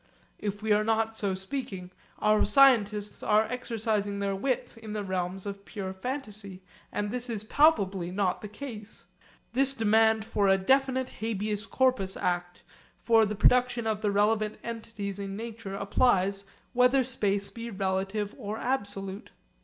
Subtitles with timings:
[0.39, 5.45] If we are not so speaking, our scientists are exercising their wits in the realms
[5.45, 9.05] of pure fantasy, and this is palpably not the case.
[9.53, 12.63] This demand for a definite Habeas Corpus Act
[13.03, 18.57] for the production of the relevant entities in nature applies whether space be relative or
[18.57, 19.29] absolute.